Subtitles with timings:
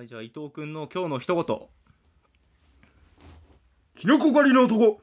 [0.00, 1.44] はいじゃあ伊藤君の今日の一言。
[3.94, 4.98] キノコ狩りの男。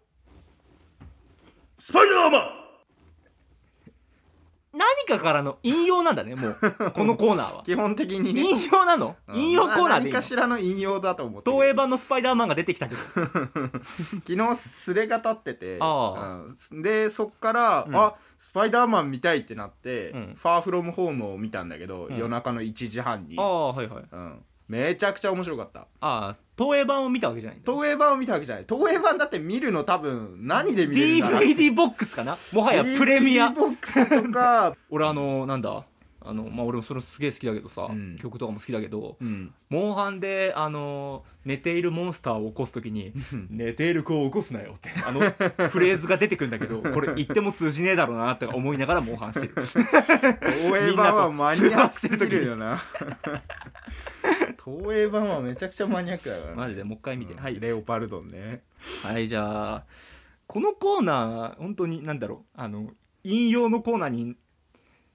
[1.77, 2.57] スパイダーマン。
[4.73, 6.55] 何かからの引用なんだねもう。
[6.95, 7.63] このコーナーは。
[7.63, 8.41] 基本的にね。
[8.41, 9.15] 引用なの？
[9.35, 10.13] 引用コーナーでいいの？
[10.13, 11.55] 何かしらの引用だと思ってる。
[11.55, 13.01] 東映版のスパイダーマンが出てきたけど。
[14.25, 15.77] 昨日スレが立ってて。
[15.79, 16.81] あうん。
[16.81, 17.95] でそっから、うん。
[17.95, 20.35] あスパイダーマン見たいってなって、うん。
[20.41, 22.17] ファーフロムホームを見たんだけど、うん。
[22.17, 23.35] 夜中の1時半に。
[23.37, 24.03] あ、あはいはい。
[24.11, 25.81] うん、めちゃくちゃ面白かった。
[25.81, 27.71] ああ東映版を見たわけじゃないんだ。
[27.71, 28.65] 東映版を見たわけじゃない。
[28.67, 31.41] 東映版だって見るの多分何で見れるんだろう。
[31.41, 32.35] DVD ボックスかな？
[32.53, 33.47] もはやプレミア。
[33.49, 35.83] DVD ボックスとか、 俺あのなんだ？
[36.27, 38.17] あのまあ俺もそれすげえ好きだけどさ、うん。
[38.19, 43.13] 曲とかも好きだけどうん、モンハンであの寝ているモンスターを起こすときに
[43.49, 45.21] 「寝ている子を起こすなよ」ってあの
[45.69, 49.53] フレーズが出てくるんだけどこれ言っても通じねえだろうなって思いながらモンハンしてる。
[49.65, 49.83] 東
[50.93, 52.81] 映版はマニアックすぎるよな。
[54.63, 56.55] 東映版はめちゃくちゃマニアックだからね。
[56.55, 57.39] マジでもう一回見て、うん。
[57.39, 57.59] はい。
[57.59, 58.63] レオパルドンね。
[59.03, 59.85] はいじゃあ
[60.47, 62.61] このコーナー本当になんだろう。
[62.61, 62.91] あの
[63.23, 64.35] 引用のコーナーに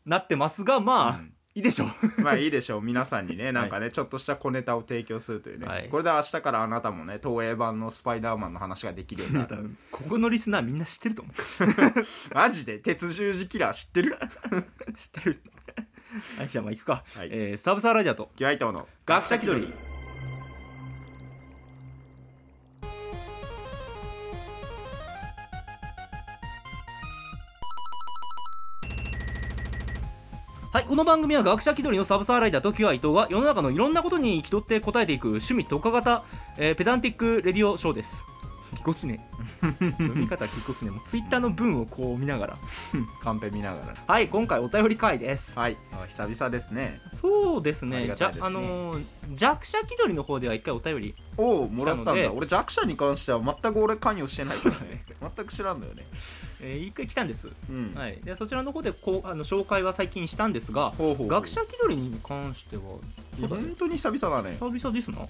[0.06, 1.32] なってますがまあ、うん。
[1.54, 1.88] いいでしょう。
[2.22, 2.82] まあいいでしょう。
[2.82, 5.88] 皆さんにねなんかね、ちょっとした小ネタを提供するというね、はい。
[5.90, 9.76] これで明日からあなたもね東映版のスパイダーマンの話ができるようになる。
[9.92, 11.34] ここのリスナーみんな知ってると思う。
[12.34, 14.16] マジで鉄十字キラー知ってる？
[14.96, 15.42] 知ってる。
[16.38, 17.28] はいじゃあまあ行くか、はい。
[17.30, 19.74] えーサブサーラジアとキュアイトーの学者気取り
[30.72, 36.24] はい、この番組は学者気取りのサブサーライダーとキュア伊藤が世の中のいろんなことに気取って答えていく趣味特化型、
[36.56, 38.24] えーペダンティックレディオショーです。
[38.82, 39.24] ぎこちね。
[39.60, 40.90] 読み方ぎこちね。
[40.90, 42.58] もうツイッターの文をこう見ながら。
[43.22, 45.56] カンペ見ながらはい、今回お便り会です。
[45.56, 48.08] はいあ久々ですねそうですね。
[48.08, 51.14] ねじゃあのー弱者気取りの方では一回お便り。
[51.36, 55.04] おおもらったんだ俺弱者に関しては全く俺関与してないそうだね。
[55.20, 56.04] 全く知らんのよね
[56.60, 57.48] えー一回来たんです。
[57.70, 58.18] うん、はい。
[58.24, 62.82] でそちらの方でこうあの紹介は最近したんですが、学者気取りに関しては
[63.38, 63.46] ね。
[63.48, 65.20] 本当に久々だね、久々ですな。
[65.20, 65.28] うん、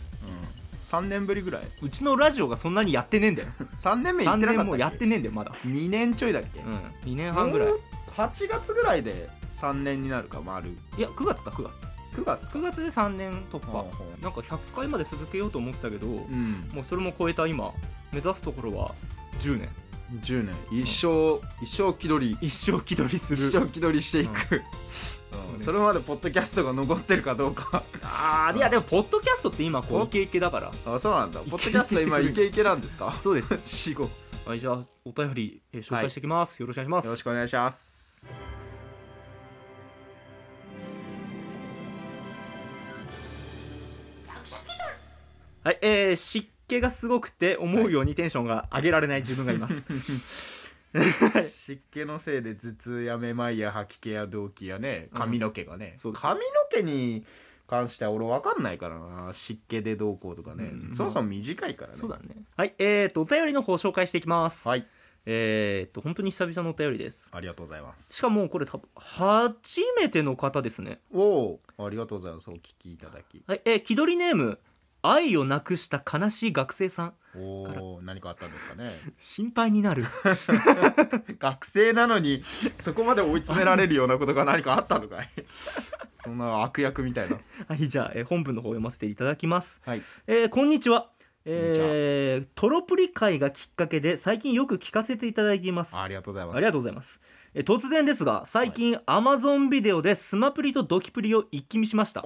[0.82, 3.48] 3年ぶりぐらいうちのラジオがそんなにやってねえんだよ。
[3.76, 5.53] 3年目行3ってなかっもやってねえんだよまだ。
[5.65, 7.12] 2年ちょいだっけ、うん。
[7.12, 7.75] 2年半ぐらいも。
[7.76, 7.81] う
[8.16, 11.87] 8月ぐらいで3年になるか丸いや9月だ9月。
[12.15, 13.72] 9月か9月で3年突破。
[13.72, 17.72] ほうほうなんか100回まで続けようと思ってたけど、うんもうそれも超えた今
[18.12, 18.94] 目指すところは
[19.41, 19.69] 10年。
[20.20, 23.43] 10年一生一生気取り一生気取りする。
[23.43, 24.60] 一生気取りしていく、
[25.54, 25.60] うん。
[25.60, 27.82] それまでポッドキャストが残ってるかどうか。
[28.03, 30.72] ああいやでもポッドキャストって今こうおイケイケだから。
[30.87, 31.41] あそうなんだ。
[31.41, 33.12] ポッドキャスト今イケイケなんですか？
[33.22, 33.59] そうです。
[33.62, 34.04] 死後。
[34.04, 34.10] よ
[34.44, 37.09] はいじゃあお便り、えー紹介していきます、よろしくお願いします。
[37.09, 38.43] ろしくお願いします。
[45.64, 49.84] はいえー、湿気がすごくて思うようにテンションが上げられない自分がいます、
[51.49, 55.09] 湿気のせいで頭痛やめまいや吐き気や動悸やね。
[55.15, 56.23] 髪の毛がね、そうです。
[56.23, 57.25] 髪の毛に
[57.67, 59.33] 関しては俺分かんないからな。
[59.33, 61.99] 湿気でどうこうとかね、うんそもそも短いからね。
[61.99, 62.37] そうだね。
[62.57, 62.75] はい。
[62.79, 64.69] えーとお便りの方紹介していきます。
[64.69, 64.87] はい。
[65.25, 67.31] えーと本当に久々のお便りです。
[67.33, 68.13] ありがとうございます。
[68.13, 71.01] しかもこれ多分初めての方ですね。
[71.13, 72.51] おおありがとうございます。
[72.51, 73.43] お聞きいただき。
[73.47, 73.63] はい。
[73.65, 74.59] えー、気取りネーム。
[75.05, 78.91] 愛をなくした悲しい学生さんおお何かあったんですかね？
[79.19, 80.04] 心配になる。
[81.38, 82.43] 学生なのに
[82.78, 85.31] そこまで追い詰められるようなことが何かあったのかい？
[86.16, 87.38] そんな悪役みたいな。
[87.69, 89.81] はいじゃあ、えー本文の方読ませていただきます。
[89.84, 90.03] はい。
[90.26, 91.10] えーこんにちは。
[91.44, 95.97] えートロプリ会がきっかけで最近よく聞かせていただいています。
[95.97, 96.59] あありがとうございます。
[96.59, 97.20] りがとうございます。
[97.55, 102.21] えー突然ですが最近 Amazon ビデオでスマプリとドキプリを一気見しました。
[102.21, 102.25] あ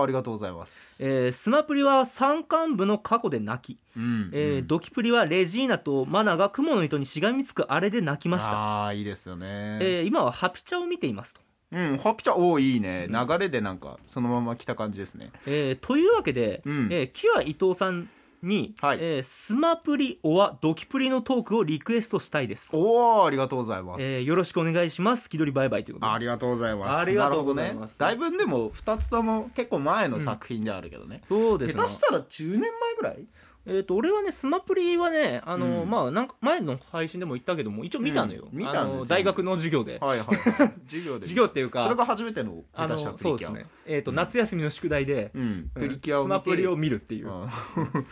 [0.00, 1.06] あありがとうございます。
[1.06, 9.78] えースマプリは山間部の過去で泣き、うんえーうんドキプリはレジーナとマナが雲の糸にしがみつくあれで泣きました、ああいいですよね。
[9.80, 11.40] えー今はハピチャを見ていますと、
[11.70, 13.08] うんハピちゃんおおいいね。
[13.08, 15.30] 流れでなんかそのまま来た感じですね。
[15.46, 16.88] えーというわけで、うん。
[16.90, 18.08] えーキュア伊藤さん
[18.46, 18.98] に、はい。
[19.00, 22.70] えースマプリオアドキプリのトークをリクエストしたいです。
[22.74, 24.02] おおありがとうございます。
[24.02, 25.28] えーよろしくお願いします。
[25.28, 26.12] 気取りバイバイということで。
[26.12, 27.00] ありがとうございます。
[27.00, 27.98] ありがとうございます。
[27.98, 31.82] だいぶでも2つとも結構前の作品であるけどね、そうですね。
[31.82, 33.26] 下手したら10年前ぐらい？
[33.66, 35.90] えっ、と俺はねスマプリはねあの、うん。
[35.90, 38.58] まあなんか前の配信でも言ったけども一応見たのよ、うん。
[38.58, 38.86] 見たんだよ。
[38.86, 39.98] あの大学の授業で。
[40.00, 43.70] はいはい、はい、授業で授業っていうかそれが初めてのあの下手したプリキュアそうですね。
[43.86, 44.16] えっ、と、うん。
[44.16, 45.42] 夏休みの宿題で、うん。
[45.42, 46.34] うんプリキュアを見て。
[46.34, 47.48] スマプリを見るっていう、うん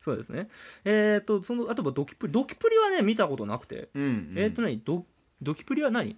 [0.00, 0.48] そうですね。
[0.84, 4.32] えっ、とそのあとはドキプリドキプリはね見たことなくて、うんうん。
[4.36, 5.04] えっ、とねド
[5.42, 6.16] ドキプリは何？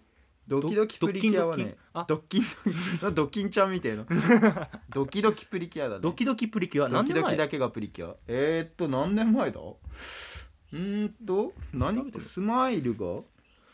[0.50, 1.76] ドキドキプリキュアはね
[2.08, 3.14] ドッキンドッキン。
[3.14, 4.04] ドッキンちゃんみたいな。
[4.92, 6.00] ドキドキプリキュアだね。
[6.00, 6.88] ドキドキプリキュア。
[6.88, 8.16] ドキドキだけがプリキュア。
[8.26, 9.60] えー、っと何年前だ？
[9.60, 13.22] うーんと何スマイルが？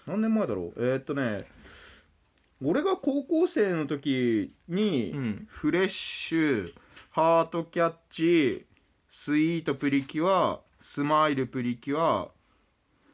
[0.06, 0.84] 何年前だろう？
[0.84, 1.46] えー、っとね
[2.62, 5.46] 俺が高校生の時に、うん。
[5.48, 6.74] フレッシュ
[7.10, 8.66] ハートキャッチ
[9.08, 12.28] スイートプリキュアスマイルプリキュアあ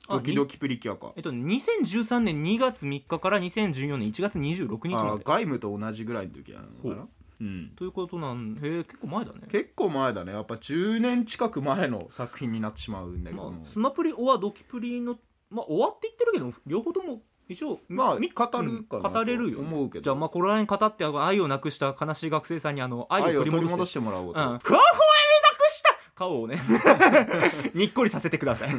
[0.09, 1.13] ドキドキプリキュアか。
[1.17, 5.09] えっと2013年2月3日から2014年1月26日まで。
[5.11, 6.95] あガイムと同じぐらいの時なのかな。
[6.95, 7.09] ほ
[7.41, 7.45] う。
[7.45, 7.73] ん。
[7.77, 9.41] ということなんへえ結構前だね。
[9.51, 10.33] 結構前だね。
[10.33, 13.43] やっぱ10年近く前の作品になってしまうんだけど。
[13.43, 15.19] も、まあ、スマプリオアドキプリの
[15.51, 20.03] まあ終わって言ってるけど両方とも一応まあみ語るかなうんと語れるよ思うけど。
[20.03, 23.71] じゃあまあここら辺語って愛をなくした悲しい学生さんにあの愛愛をを取り戻して。
[23.71, 26.61] 取り戻してもらおうと、うん、ふわふわになくした顔をね。
[27.75, 28.71] にっこりさせてください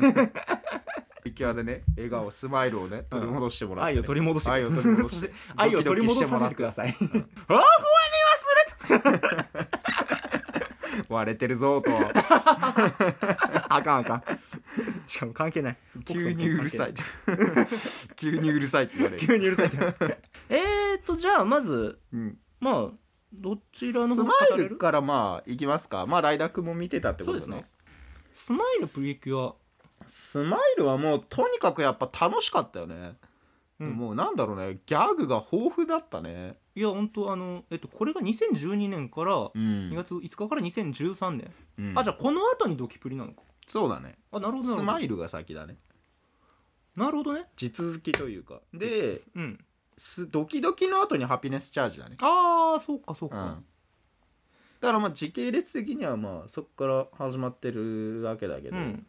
[1.33, 7.09] プリキュアでね笑顔スマイルをね取り戻してもらって、愛を取り戻して愛を取り戻 して愛を取り戻させてくださいふわ
[7.47, 7.63] ふわ
[11.09, 11.91] 割れてるぞと。
[13.69, 14.23] あかんあかん。
[15.05, 15.77] しかも関係ない。
[16.05, 16.93] 急にうるさい。
[18.15, 19.77] 急にうるさいって言われる、急にうるさいって。
[20.49, 22.91] えーっとじゃあまずうん、まあ
[23.31, 26.05] どちらの方、スマイルからまあいきますか。
[26.05, 27.65] まあライダー君も見てたってことね。
[28.33, 29.55] スマイルプリキュア
[30.07, 33.15] スマイルはもうとにかくやっぱ楽しかったよね、
[33.79, 33.91] うん。
[33.91, 34.79] もうなんだろうね。
[34.85, 36.55] ギャグが豊富だったね。
[36.75, 39.89] いや本当あのえっとこれが2012年からうん。
[39.91, 43.41] 2月5日から2013年、うんあじゃあこの後にドキプリなのか。
[43.67, 44.17] そうだね。
[44.31, 44.63] あなるほど。
[44.63, 45.77] なるほどスマイルが先だね。
[46.95, 47.45] なるほどね。
[47.55, 48.61] 地続きというか。
[48.73, 49.59] でうん。
[49.97, 52.17] すドキドキの後にハピネスチャージだね。
[52.19, 53.65] ああそうかそうか、うん。
[54.79, 59.05] だからまあ時系列的にはまあそこから始まってるわけだけど、うん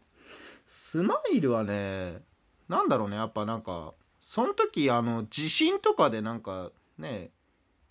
[0.67, 2.23] スマイルはね
[2.69, 7.31] なんだろうねやっぱなんかその時あの地震とかでなんかね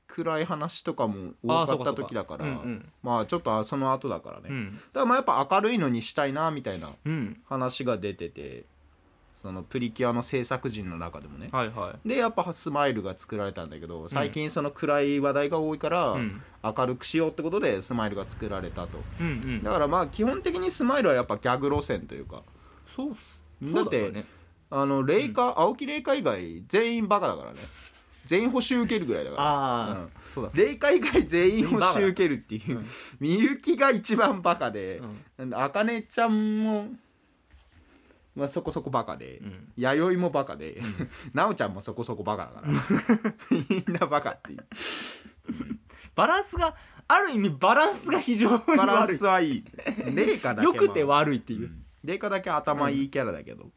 [0.08, 2.92] 暗い話とかも多かった時だからうんうん。
[3.02, 7.42] まあちょっとその後だからね、だかうんらまあやっぱ明るいのにしたいなみたいなうん。
[7.46, 8.66] 話が出てて
[9.42, 11.50] そのプリキュアの制作陣の中でもね。
[11.52, 16.16] はいはでやっぱスマイルが作られたんだけど最近その暗い話題が多いから、
[16.64, 19.00] 明るくしようってことでスマイルが作られたと。
[19.20, 19.64] うんうん。
[19.64, 22.44] だからまあ基本的にスマイルはやっぱギャグ路線というか
[22.96, 23.42] そうっす。
[23.74, 24.26] だってね
[24.70, 27.60] あのレイカ、青木レイカ以外全員バカだからね。
[28.26, 29.44] 全員補習受けるぐらいだから。
[29.44, 30.10] ああ、うん。
[30.34, 32.86] そうだレイカ以外全員補習受けるっていううん
[33.20, 35.02] みゆきが一番バカで
[35.38, 35.54] うん。
[35.54, 36.88] あかねちゃんも、
[38.36, 39.72] まあ、そこそこバカで、うん。
[39.78, 40.82] 弥生もバカで、
[41.34, 43.34] なおちゃんもそこそこバカだから。
[43.52, 44.66] みんなバカっていう。
[46.16, 46.76] バランスが
[47.08, 48.78] ある意味バランスが非常に悪い。
[48.78, 49.64] バランスはいい。
[50.64, 51.18] よくてまあ。
[51.18, 53.72] 悪いっていう、うんレイカだけ頭いいキャラだけど、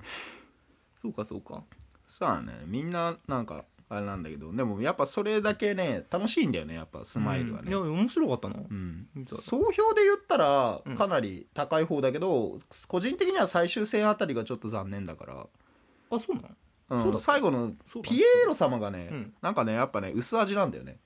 [0.96, 1.62] そうかそうか。
[2.08, 4.52] そうだねみんななんかあれなんだけど。
[4.52, 7.64] でもやっぱそれだけね楽しいんだよねやっぱスマイルはね。
[7.66, 7.70] うん。
[7.70, 9.06] いや面白かったな、うん。
[9.26, 10.96] 総評で言ったらうん。
[10.96, 12.58] かなり高い方だけど、
[12.88, 15.46] 個人的には最終戦あたりがちょっと残念だから、
[16.10, 16.48] あそうなの？
[16.88, 18.08] うんそうだ最後のそうだ。
[18.08, 19.34] ピエーロ様がね、うん。
[19.42, 20.98] なんかねやっぱね薄味なんだよね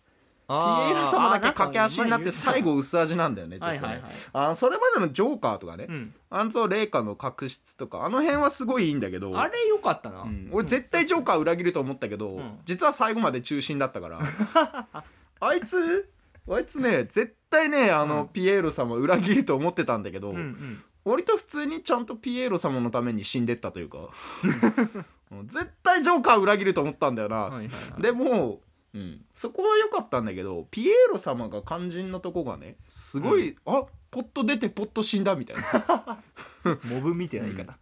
[0.51, 4.13] ピエあーロ様だけ駆け足になってあ最後薄味なんだよねちょっとね、はいはいはい。
[4.33, 6.15] あそれまでのジョーカーとかね、うん。
[6.29, 10.49] あのとレイカの確執とかあの辺はすごいいいんだけどあれよかったな、うん。
[10.51, 12.59] 俺絶対ジョーカー裏切ると思ったけど、うん。
[12.65, 14.21] 実は最後まで中心だったから。
[15.41, 16.11] あいつ
[16.49, 18.29] あいつね絶対ねあの、うん。
[18.31, 20.83] ピエーロ様裏切ると思ってたんだけど、うんうん。
[21.05, 23.99] 割と普通にちゃんとピエーロ様のために死んでったというか。
[25.31, 25.47] うん。
[25.47, 28.03] 絶対ジョーカー裏切ると思ったんだよな、はいはいはい。
[28.03, 28.61] でも、
[28.93, 36.19] うん、そこは良かったんだけどピエーロ様が肝心のとこがねすごい、あポッと出てポッと死んだみたいな。
[36.85, 37.79] モブみたいな言い方、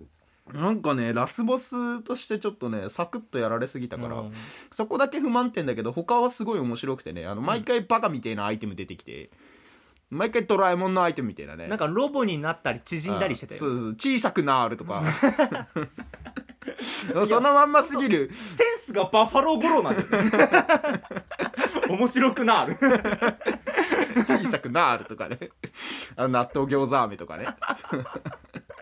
[0.53, 4.33] なんかねラスボスとしてちょっとねサクッとやられすぎたから、うん。
[4.71, 9.31] そこだけ不満点だけど他はすごい面白くてねあの毎回バカみたいなアイテム出てきて、
[10.11, 11.69] 毎回ドラえもんのアイテムみたいなね。
[11.69, 13.61] なんかロボになったり縮んだりしてたよ。
[13.61, 13.89] そうそう。
[13.91, 15.03] 小さくなるとか
[17.27, 18.31] そのまんますぎる。
[18.31, 21.03] センスがバッファローゴローなんだよね。
[21.89, 22.77] 面白くなる。
[24.27, 25.39] 小さくなるとかね。
[26.17, 27.47] あの納豆餃子飴とかね。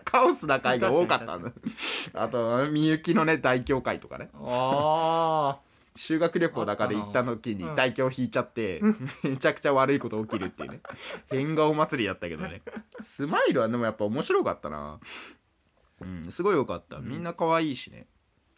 [0.03, 1.51] カオスな回が多かったの。
[2.13, 4.29] あとみゆきのね大教会とかね。
[4.33, 5.57] あ
[5.97, 8.81] 修学旅行だかで行った時にうん大凶引いちゃって、
[9.23, 10.79] めちゃくちゃ悪いこと起きるっていうね。
[11.29, 12.61] 変顔祭りやったけどね。
[13.01, 14.99] スマイルはでもやっぱ面白かったな
[16.01, 16.99] うんすごい良かった。
[16.99, 18.07] みんな可愛いしね。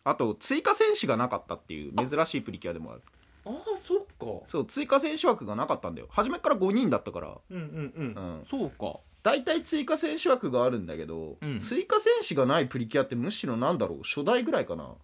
[0.04, 3.02] あと追加戦士がなかったっていう珍しいプリキュアでもある。
[3.46, 4.46] ああそっか。
[4.48, 6.08] そう追加戦士枠がなかったんだよ。
[6.10, 7.38] 初めから5人だったから。
[7.50, 8.46] うんうんうん、うん。
[8.50, 9.00] そうか。
[9.22, 11.60] 大体追加戦士枠があるんだけど、うん。
[11.60, 14.04] 追加戦士がないプリキュアってむしろなんだろう？
[14.04, 14.96] 初代ぐらいかな。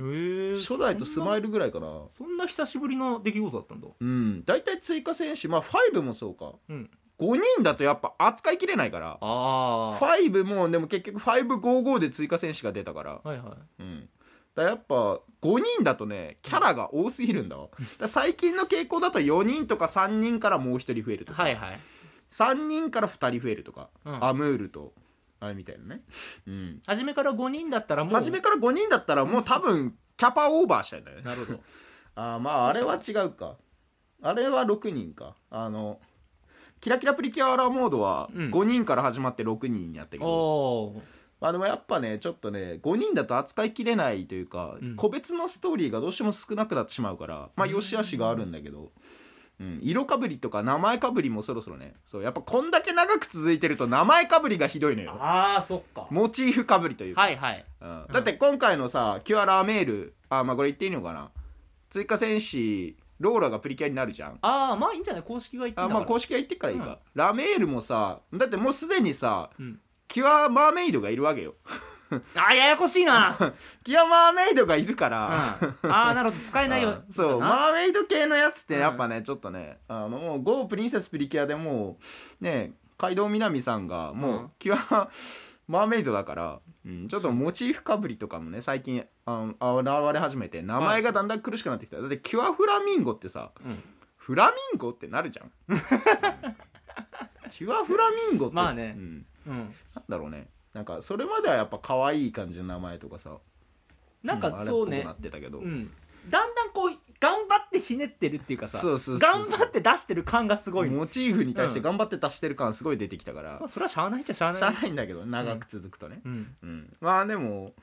[0.00, 1.86] へえ初代とスマイルルぐらいかな。
[2.16, 3.88] そんな久しぶりの出来事だったんだ。
[3.98, 4.44] うん。
[4.44, 6.52] 大体追加選手まあ5もそうか。
[6.68, 9.12] うん5人だとやっぱ扱いきれないから。
[9.12, 13.20] ああ5もでも結局555で追加選手が出たから。
[13.24, 13.82] はいはい。
[13.82, 14.08] うん。
[14.54, 14.94] だからやっぱ
[15.42, 17.68] 5人だとねキャラが多すぎるんだわ。
[17.70, 21.80] だから最近の傾向だと4人とか3人からもう1人増えるとか、はいはい。
[22.30, 24.24] 3人から2人増えるとか、うん。
[24.24, 24.92] アムールと
[25.40, 26.02] あれみたいなね。
[26.46, 26.82] うん。
[26.86, 28.14] 初めから5人だったらもう。
[28.14, 31.22] 初めから5人だったらもう多分キャパオーバーしたんだよね。
[31.24, 31.60] なるほど。
[32.14, 33.56] あーまああれは違うか。
[34.22, 35.36] あれは6人か。
[35.50, 36.00] あの
[36.80, 38.50] キラキラプリキュアラモードはうん。
[38.50, 40.94] 5人から始まって6人になったけど、
[41.40, 44.96] まあでもやっぱねちょっとね5人だと扱いきれないというか、うん。
[44.96, 48.90] 個別のストーリーがどうしても少なくなってしまうからまあ良し悪しがあるんだけど、
[49.60, 51.94] うん、色かぶりとか名前かぶりもそろそろね。
[52.06, 55.16] そうやっぱこんだけ長く続いてると名前かぶりがひどいのよ。
[55.18, 56.06] ああそっか。
[56.10, 57.64] モチーフかぶりというか、はいはい。
[57.80, 58.06] うん。
[58.12, 61.30] だって今回のさキュアラーメールあまあこれ言っていいのかな。
[61.90, 64.38] 追加戦士ローラがプリキュアになるじゃん。
[64.42, 65.22] ああまあいいんじゃない？
[65.22, 69.80] 公式が言ってあまあ公式が言ってっからいいか、ラメールもさだってもうすでにさうん。
[70.06, 71.54] キュアマーメイドがいるわけよ。
[72.10, 73.36] あーややこしいな。
[73.84, 75.92] キュアマーメイドがいるから、うん。
[75.92, 76.90] ああなるほど使えないよ。
[77.06, 77.12] うん。
[77.12, 81.98] そうマーメイド系のやつってやっぱね、ちょっとねあのもう GO プリンセスプリキュアでも
[82.40, 84.50] うね街道南さんがもううん。
[84.58, 85.10] キュア、
[85.66, 93.82] マーメイドだから、うん、ちょっとモチーフかぶりとかもね最近あ現れ始めて名前がだんだん苦しくなってきた、だってキュアフラミンゴってさうん。
[94.16, 95.50] フラミンゴってなるじゃん。
[97.50, 98.94] キュアフラミンゴってまあね。
[98.96, 99.74] うん、うん。
[99.94, 100.48] なんだろうね。
[100.74, 103.38] なんかそれまではやっぱ可愛い感じの名前とかさ
[104.22, 105.02] なんかんそうね。
[105.04, 105.90] なってたけど、うん。
[106.28, 109.48] だんだんこう頑張ってひねってるっていうかさそうそうそうそう。
[109.48, 113.58] 頑張って出してる感がすごいモチーフに対して頑張って足してる感すごい出てきたから。
[113.58, 114.60] まあ、それはしゃあないっちゃしゃあない。
[114.60, 116.56] しゃあないんだけど長く続くとね、うん。
[116.62, 116.96] うん。
[117.00, 117.74] まあでも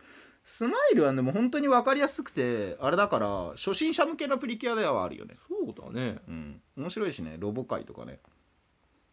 [0.43, 5.35] スマイルはでも本当に分かりやすくてあれだから初心者向けのプリキュアではあるよね。
[5.49, 5.55] そ
[5.89, 6.19] うだね。
[6.27, 6.61] うん。
[6.77, 8.19] 面白いしねロボ界とかね。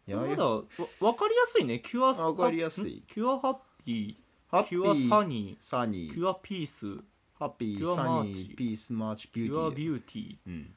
[0.07, 0.61] いやまだわ
[0.99, 1.79] 分かりやすいね。
[1.79, 2.97] キュアわかりやすい。
[2.97, 4.17] んキュアハッピ
[4.51, 7.03] ハッピーキュアサーニサニーーキュアピース
[7.43, 9.75] ハッピキュアーサニマーチーピースマーチビキューティー。
[9.75, 10.37] ビューティー。
[10.47, 10.73] うん。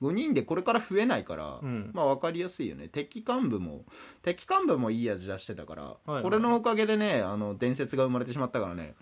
[0.00, 1.90] 5人でこれから増えないから、うん。
[1.92, 2.88] まあ分かりやすいよね。
[2.88, 3.84] 敵幹部も
[4.22, 6.22] 敵幹部もいい味出してたから、いはい。
[6.22, 8.94] これのおかげでねあの伝説が生まれてしまったからね。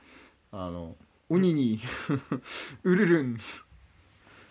[0.51, 0.97] あの
[1.29, 1.79] 鬼に
[2.83, 3.39] ウルルン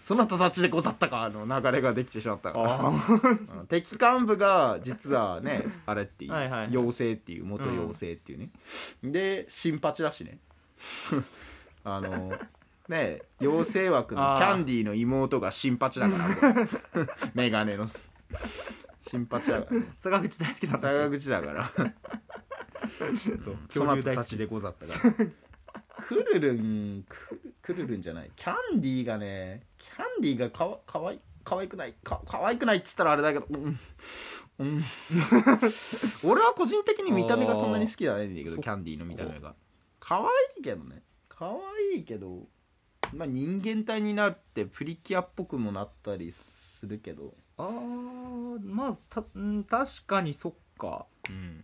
[0.01, 2.75] そなたたちでござったかの流れができてしまったから。
[2.75, 2.87] あ
[3.51, 6.69] あの敵幹部が実はね あれっていうはいはいはい。
[6.69, 8.49] 妖精っていう元妖精っていうね、
[9.03, 10.39] で新八だしね
[11.83, 12.31] あの
[12.87, 17.07] ね妖精枠のキャンディーの妹が新八だから。
[17.33, 17.87] メガネの。
[19.01, 19.79] 新八だから。
[19.79, 21.69] ね坂口大輔さんだっ坂口だから。
[21.69, 21.83] け
[23.43, 25.11] そうそなたたちでござったから。
[26.07, 28.31] クルルンクルクルルンじゃない。
[28.35, 31.93] キャンディーがねキャンディーがかわかわいかわいくない。
[32.03, 33.45] かかわいくないっつったらあれだけど。
[33.49, 33.79] うん、
[34.59, 34.83] うん、
[36.23, 39.55] 俺は個人的に見た目がそんなに好きじゃないんだけどキャンディーの見た目が。
[39.99, 40.23] 可愛
[40.57, 41.03] いけどね
[41.39, 41.47] 可
[41.93, 42.49] 愛いけど
[43.13, 47.33] まあ人間体になってプリキュアっぽくもなったりするけど。
[47.57, 51.05] あーまずたうん確かにそっか。
[51.29, 51.63] うん。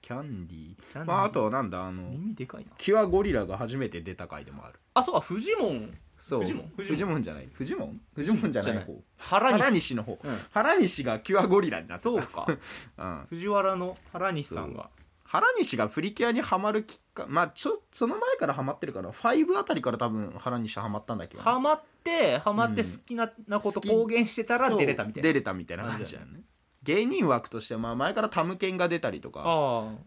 [0.00, 0.76] キャンディー。
[0.76, 1.04] キャンディー。
[1.04, 2.70] まああとはなんだあの耳でかいな。
[2.78, 4.78] キュアゴリラが初めて出た回でもある。
[4.94, 5.98] あそうかフジモン。
[6.16, 6.40] そう。
[6.42, 7.22] フジモンフジモン。
[7.22, 7.48] じゃない。
[7.52, 8.00] フジモン？
[8.14, 8.94] フジモンじゃない方。
[9.18, 9.58] 原西。
[9.58, 10.18] 原西の方。
[10.22, 10.38] うん。
[10.52, 12.04] 原西がキュアゴリラになった。
[12.04, 12.46] そうか。
[12.98, 14.88] うん、藤原の原西さんが
[15.32, 21.42] 原西がプリキュアにはまるきっかまあちょその前からハマってるから5あたりから多分原西はまったんだけど。
[21.42, 25.28] ハマってハマってうん好きな,、なこと公言してたら出れたみたいな。
[25.28, 26.42] 出れたみたいな感じだよね。
[26.82, 29.40] 芸人枠としてはまあ前からタムケンが出たりとか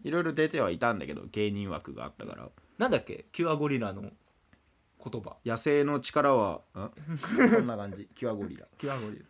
[0.04, 2.48] いろいろ出てはいたんだけど芸人枠があったから。
[2.78, 3.24] なんだっけ？
[3.32, 5.38] キュアゴリラの言葉。
[5.44, 6.90] 野生の力はん？
[7.50, 8.08] そんな感じ。
[8.14, 8.68] キュアゴリラ。
[8.78, 9.24] キュアゴリ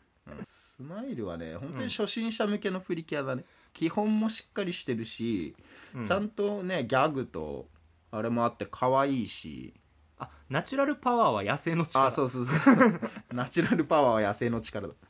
[0.45, 5.66] スマイルはね本当に初心者向けのプリキュアだね、基本もしっかりしてるし、ラ、うん
[6.05, 7.69] ちゃんとねギャグと
[8.11, 9.75] あれもあって可愛いし。
[10.19, 12.07] あ natural power は野生の力。
[12.07, 13.01] あそうそうそう。
[13.33, 14.95] natural power は野生の力だ。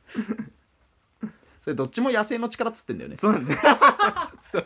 [1.61, 3.15] それどっちも野生の力っつってんだよね。
[3.17, 3.59] そうなんだよ
[4.39, 4.65] そう。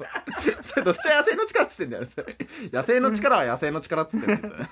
[0.61, 2.07] それどっちは野生の力っつってんだよね。
[2.07, 2.37] それ。
[2.71, 4.65] 野生の力は野生の力っつってんだよ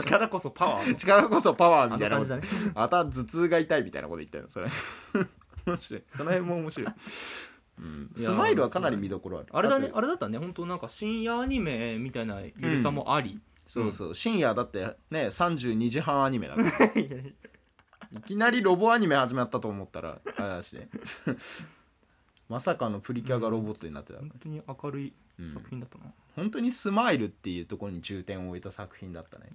[0.00, 0.94] 力こそパワー。
[0.94, 2.30] 力こそパワーあみたいなこと。
[2.30, 2.72] の感じだね。
[2.74, 4.68] あた頭痛が痛いみたいなこと言ったよそれ。
[5.66, 6.02] 面白い。
[6.08, 6.94] その辺も面白い、
[8.14, 9.48] スマイルはかなり見どころある。
[9.52, 10.38] あれだねとあれだったね。
[10.38, 14.14] 本当なんか深夜アニメみたいなゆるさもあり、そうそう。
[14.14, 16.68] 深夜だってね32時半アニメだから。
[18.18, 20.88] いきなりロボアニメ始まったと思ったらあれだしね。
[22.48, 24.28] まさかのプリキュアがロボットになってたから。
[24.28, 26.12] 本当に明るいうん作品だったな。
[26.36, 29.50] 本当にスマイルっていうところに重点を置いた作品だったね、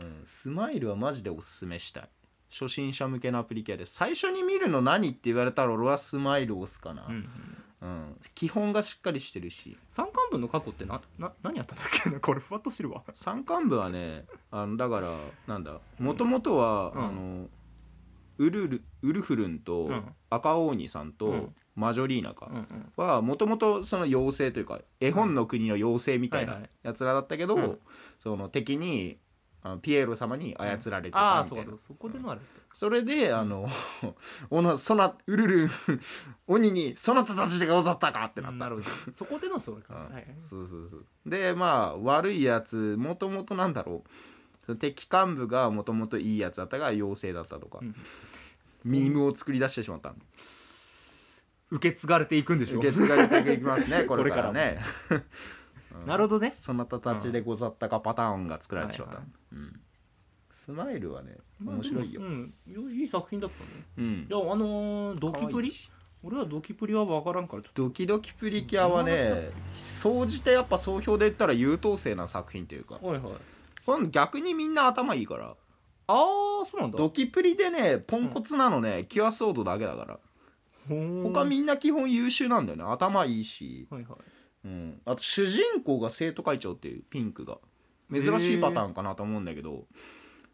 [0.00, 2.08] うん、スマイルはマジでおすすめしたい
[2.50, 7.28] 初心者向けのアプリ系で最初に見るの何って言われたら俺はスマイルを押すかな、うん
[7.82, 7.88] うん。
[7.88, 8.16] うん。
[8.34, 9.76] 基本がしっかりしてるし。
[9.88, 12.10] 三冠文の過去ってなな何やったんだっけ？
[12.10, 13.02] な これふわっとしてるわ。
[13.12, 15.10] 山間部はねあのだから
[15.46, 17.04] なんだもともとは、うん。
[17.04, 17.48] あの
[18.38, 20.04] ウルルウルフルンとうん。
[20.30, 21.54] 赤鬼さんとうん。
[21.74, 22.50] マジョリーナか、
[22.96, 27.78] はもともとその妖精というか絵本の国の妖精みたいなやつらだったけど、うん。
[28.18, 29.18] その敵に
[29.66, 32.40] あのピエロ様に操られてああたみたいな、そうそうそこでのあれ
[32.72, 33.68] それであの
[34.48, 35.70] おのそなウルルン
[36.46, 38.58] 鬼にそなたたちでござったかってなった。
[38.58, 39.12] なるほど。
[39.12, 39.94] そこでのそれか。
[39.94, 40.04] うん。
[40.04, 40.26] はいはい。
[40.38, 41.06] そうそうそう。
[41.24, 44.66] でまあ悪いやつもともとなんだろう。
[44.66, 47.94] その敵幹部がもともといいやつだったが妖精だったとか、うん。
[48.84, 50.14] ミームを作り出してしまった。
[51.70, 52.78] 受け継がれていくんでしょ。
[52.78, 54.80] 受け継がれていきますねこれからね
[56.04, 56.50] なるほどね。
[56.50, 59.24] そなたたちでござったかパターンが作られてしまった、はい
[59.54, 59.64] はい。
[59.64, 59.80] うん、
[60.52, 62.54] スマイルはね面白いよ、うん。
[62.92, 63.70] いい作品だったね。
[63.98, 64.26] うん。
[64.28, 65.72] いやあのードキプリ。
[66.22, 72.98] 俺はドキプリは分からんからドキドキプリキュアはね総じてやっぱ総評で言ったら優等生な作品というか。
[73.00, 73.30] はいは
[74.00, 74.08] い。
[74.10, 75.54] 逆にみんな頭いいから。
[76.08, 76.98] ああそうなんだ。
[76.98, 80.18] ドキプリでねポンコツなのね、キュアソードだけだから。
[80.88, 80.94] 他
[81.32, 82.84] 他みんな基本優秀なんだよね。
[82.84, 84.35] 頭いいし、はいはい
[84.66, 87.58] うん、あと主人公が生徒会長っていうピンクが
[88.12, 89.84] 珍しいパターンかなと思うんだけど、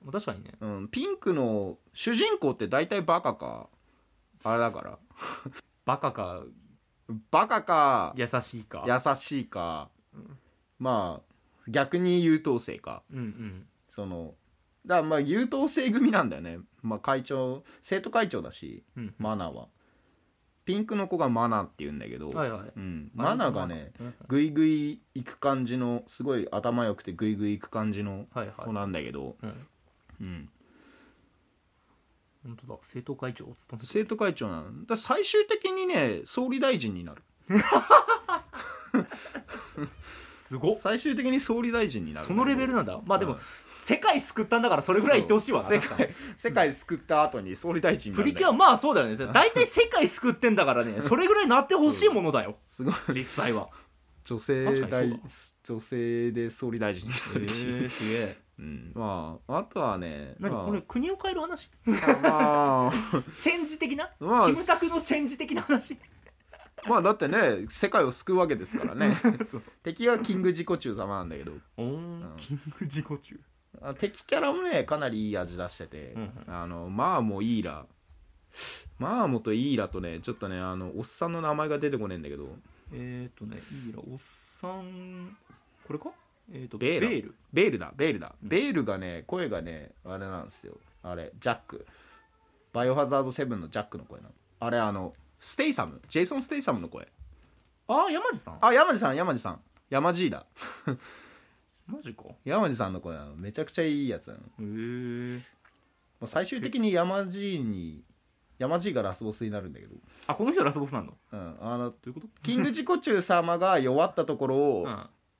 [0.04, 0.52] まあ確かにね。
[0.60, 3.68] うん、ピンクの主人公って大体バカか
[4.44, 4.98] あれだから。
[5.86, 6.42] バカか
[7.30, 8.84] バカか優しいか。
[8.86, 9.88] 優しいか、
[10.78, 13.02] まあ逆に優等生か。
[13.10, 13.66] うんうん。
[13.88, 14.34] その
[14.86, 19.68] だからまあ優等生組なんだよね、まあ、会長生徒会長だしうんマナは
[20.64, 22.72] ピンクの子がマナって言うんだけど、はいはい。
[22.76, 24.14] うん、マナがねうん。
[24.28, 28.64] グイグイ行く感じのすごい頭良くてグイグイ行く感じのはいはい。
[28.64, 29.66] 子なんだけど、うん。
[30.20, 30.48] うん、
[32.44, 32.78] 本当だ。
[32.82, 34.64] 生徒会長を務めて生徒会長なの。
[34.64, 37.22] だから最終的にね総理大臣になる
[40.52, 40.78] すごっ。
[40.78, 42.26] 最終的に総理大臣になる。
[42.26, 43.00] そのレベルなんだ。
[43.06, 43.38] まあでもうん
[43.68, 46.08] 世界救ったんだからそれぐらい言ってほしいわな世確かに。
[46.08, 49.16] 界世界救った後に総理大臣になるんだよプリキュアまあそうだよね。
[49.32, 51.00] 大体世界救ってんだからね。
[51.02, 52.56] それぐらいなってほしいものだよ。
[52.66, 52.94] すごい。
[53.14, 53.70] 実際は。
[54.24, 55.20] 女性確か大に
[55.64, 57.50] 女性で総理大臣になへるって
[57.86, 58.38] いすげえ。
[58.58, 60.52] うん、まああとはねまあ。
[60.52, 61.70] 何これ国を変える話？
[61.86, 62.92] まあ。
[63.38, 64.10] チェンジ的な？
[64.20, 64.46] まあ。
[64.48, 65.96] キムタクのチェンジ的な話？
[66.88, 69.14] まあだってね世界を救うわけですからね。
[69.46, 69.62] そう。
[69.82, 71.52] 敵はキング自己中様なんだけど。
[71.76, 73.40] おーキング自己中。
[73.80, 77.86] あ敵キャラもねかなりいい味出してて、うんあのマーモイーラ。
[78.98, 82.56] マーモとイーラとねちょっとねあのおっさんの名前が出てこねえんだけど。
[82.92, 85.36] えっ、ー、とねいいらおっさん
[85.86, 86.10] これか？
[86.52, 87.08] えっ、ー、とベーラ。
[87.08, 87.34] ベール。
[87.52, 88.34] ベールだベールだ。
[88.42, 90.78] ベールがね声がねあれなんですよ。
[91.02, 91.86] あれジャック。
[92.72, 94.34] バイオハザード7のジャックの声なの。
[94.60, 96.00] あれあのステイサム？
[96.08, 97.08] ジェイソン・ステイサムの声。
[97.88, 98.58] ああ山路さん？
[98.60, 99.60] あ山路さん山路さん。
[99.90, 100.46] 山路だ。
[101.88, 102.22] マジか？
[102.28, 105.40] へ山路さんの声なのめちゃくちゃいいやつなのえ
[106.26, 108.04] 最終的に山路に
[108.60, 109.96] 山路がラスボスになるんだけど、
[110.28, 112.28] あこの人ラスボスなんだどうん、あのういうこと？
[112.44, 114.84] キング自己中様が弱ったところを、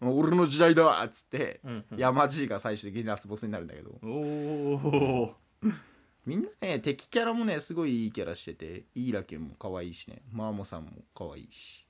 [0.00, 0.16] うん。
[0.18, 1.98] 俺の時代だっつって、うんうん。
[1.98, 3.92] 山路が最終的にラスボスになるんだけど。
[4.02, 5.34] おお
[6.24, 11.84] みんなね敵キャラもねすごいいいキャラしててイーラキュンも可愛いしねマーモさんも可愛いし、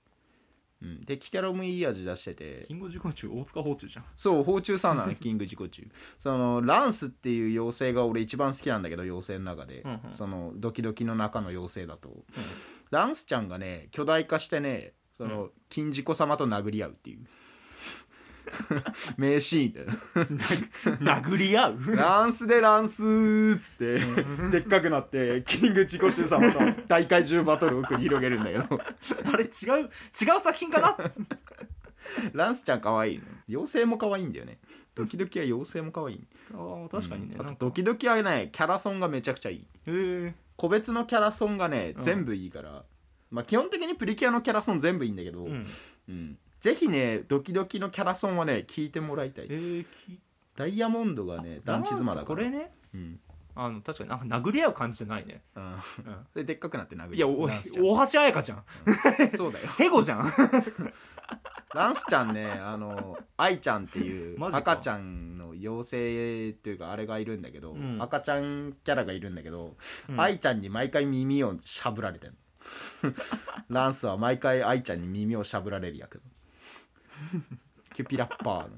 [0.82, 2.64] うん、敵キャラもいい味出してて。
[2.66, 4.04] キング自己中大塚芳忠じゃん。
[4.16, 10.14] そう宝中さんなの キング自己中そのランスっていう妖精が俺一番好きなんだけど妖精の中で、うんうん。
[10.14, 12.24] そのドキドキの中の妖精だと、
[12.90, 17.26] ランスちゃんがね巨大化してねその、金次子様と殴り合うっていう
[19.16, 19.86] 名シーンだよ
[21.00, 21.96] 殴り合う？
[21.96, 23.98] ランスでランスーっつって
[24.50, 28.80] でっかくなってキング自己中様と大怪獣バトルを繰り広げるんだけど。
[29.32, 29.46] あれ違
[29.82, 29.84] う？
[29.84, 29.88] 違う
[30.42, 30.96] 作品かな？
[32.32, 33.24] ランスちゃん可愛いの。
[33.48, 34.58] 妖精も可愛いんだよね。
[34.94, 36.20] ドキドキは妖精も可愛い。
[36.52, 37.54] あー確かにね、あなんか。
[37.56, 39.58] とドキドキはねキャラソンがめちゃくちゃいい。
[39.58, 42.84] へえ個別のキャラソンがねうん全部いいから、
[43.30, 45.66] まあ基本的にプリキュアのキャラソン全部いいんだけど、うん。
[46.08, 49.46] うんぜひねドキドキのキャラソンはね聞いてもらいたい。
[49.46, 50.20] えー、き
[50.54, 52.24] ダイヤモンドがね団地妻だから。
[52.24, 52.70] これね。
[52.94, 53.20] うん。
[53.56, 55.76] あの確かになんか殴り合う感じじゃないね、うんう
[56.32, 57.16] それでっかくなって殴ん、る。
[57.16, 57.60] いやお大
[58.06, 58.64] 橋彩香じゃん。
[59.36, 59.66] そうだよ。
[59.76, 60.32] ヘゴじゃん。
[61.74, 68.00] ランスちゃんねあの愛ちゃんっていう 赤ちゃんの妖精っていうかあれがいるんだけど、うん。
[68.00, 69.76] 赤ちゃんキャラがいるんだけど、
[70.08, 70.20] うん。
[70.20, 72.34] 愛ちゃんに毎回耳をしゃぶられてる
[73.68, 76.22] ランスは毎回愛ちゃんに耳をしゃぶられる役
[77.94, 78.70] キュピラッパー。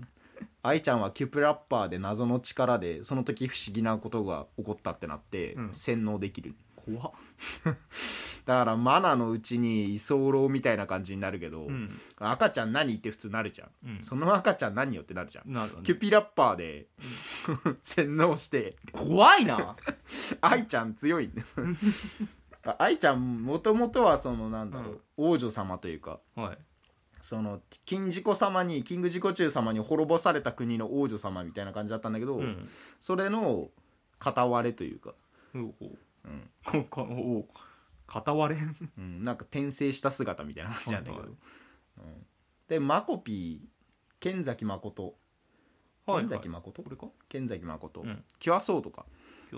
[0.62, 5.74] 愛ちゃんはキュピラッパーで謎の力でその時不思議なことが起こったってなって、うん。
[5.74, 6.54] 洗脳できる。
[6.76, 7.12] 怖っ。
[8.44, 11.98] だからマナのうちに居候みたいな感じになるけど、うん。
[12.18, 14.02] 赤ちゃん何って普通なるじゃん、うん。
[14.02, 15.60] その赤ちゃん何よってなるじゃん、ね。
[15.82, 16.86] キュピラッパーで、
[17.82, 18.76] 洗脳して。
[18.92, 19.76] 怖いな。
[20.42, 21.30] 愛ちゃん強い。
[22.78, 26.58] 愛ちゃんもともとはそのなんだろう、王女様というかはい
[27.24, 32.68] その金ジコ様にキングジコチュウ様に滅ぼされた国の王女様みたいな感じだったんだけど、うん。
[33.00, 33.70] それの
[34.18, 35.14] 片割れというか、
[35.54, 35.62] おう
[36.28, 36.50] ん。
[38.06, 38.60] 片割れ？
[38.98, 41.38] うん、なんか転生した姿みたいな感じなんだけど、はいはい。
[41.98, 42.26] うん、
[42.68, 43.68] でマコピー
[44.20, 45.16] 剣崎誠。
[46.06, 46.82] 剣崎誠？
[46.82, 47.06] これか？
[47.30, 48.22] 剣崎誠、うん。
[48.38, 49.06] キュアソードか。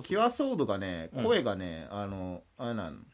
[0.04, 1.24] キュアアソードがねうん。
[1.24, 3.04] 声がね、あのあれなん？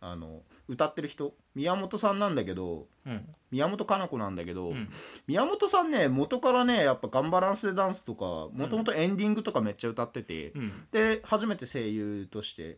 [0.00, 3.34] あの歌ってる人宮本さんなんだけどうん。
[3.50, 4.90] 宮本かな子なんだけど、うん。
[5.26, 10.86] 宮本さんね元からねやっぱ「ガンバランスでダンス」とかもともとエンディングとかめっちゃ歌ってて、うん。
[10.90, 12.76] で初めて声優として、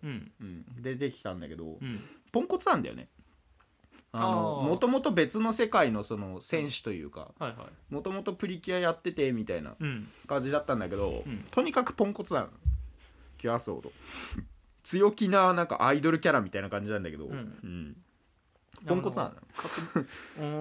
[0.80, 2.00] 出てきたんだけど、うん。
[2.30, 3.08] ポンコツなんだよね。
[4.12, 7.32] もともと別の世界のその選手というか
[7.90, 10.08] もともとプリキュアやっててみたいなうん。
[10.26, 11.46] 感じだったんだけど、うん。
[11.50, 12.48] とにかくポンコツなの。
[13.38, 13.92] キュアソード
[14.88, 17.32] 強気ななんかアイドルキャラみたいな感じなんだけど、うん。
[17.32, 17.96] うん。
[18.86, 19.34] ポンコツなの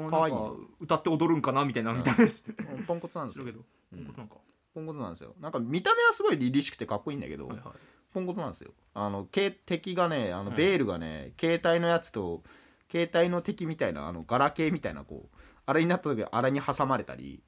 [0.03, 0.33] うん可愛い。
[0.33, 2.83] なんか歌って踊るんかなみたいな見た目しうん。
[2.83, 3.45] ポンコツなんですよ。
[3.45, 4.35] ポンコツなんか。
[4.73, 5.33] ポンコツなんですよ。
[5.39, 7.73] なんか見た目はすごい凛々しくてかっこいいんだけど、はいはい。
[8.13, 8.73] ポンコツなんですよ。
[8.93, 10.57] あのけ敵がねあのうん。
[10.57, 12.43] ベールがね、携帯のやつと
[12.91, 17.41] 携帯の敵みたいなあのガラケーみたいなこうあれになった時あれに挟まれたり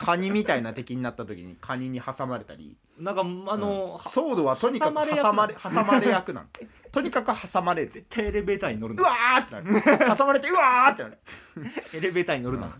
[0.00, 2.74] カニみたいな敵になった時にカニに挟まれたり。
[2.98, 4.10] なんかあのうん。
[4.10, 6.46] ソードはとにかく挟まれ挟まれ挟まれ役なの
[6.90, 7.90] とにかく挟まれる。
[7.90, 10.16] 絶対エレベーターに乗るうなわーってなる。
[10.16, 11.18] 挟まれてうわーってなる。
[11.92, 12.74] エレベーターに乗るな。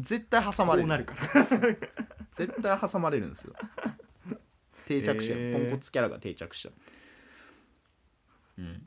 [0.00, 0.88] 絶対挟まれる。
[0.88, 1.44] なるから。
[2.30, 3.54] 絶対挟まれるんですよ。
[4.86, 5.52] 定着者、へー。
[5.52, 6.70] ポンコツキャラが定着者。
[8.58, 8.86] うん。